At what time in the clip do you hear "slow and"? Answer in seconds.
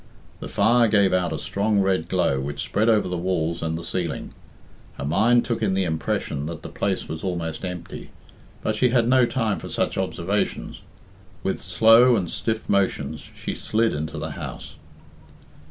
11.61-12.31